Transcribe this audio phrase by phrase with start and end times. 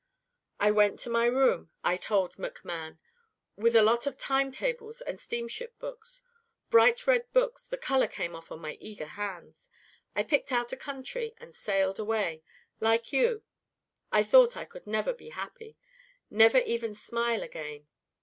[0.59, 2.97] "'I went to my room,' I told McMann,
[3.55, 6.23] 'with a lot of time tables and steamship books.
[6.71, 9.69] Bright red books the color came off on my eager hands.
[10.15, 12.41] I picked out a country, and sailed away.
[12.79, 13.43] Like you,
[14.11, 15.77] I thought I could never be happy,
[16.31, 17.85] never even smile, again.